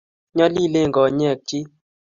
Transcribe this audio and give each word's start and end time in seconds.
nyalilen 0.35 0.89
konyek 0.95 1.39
chich 1.47 1.69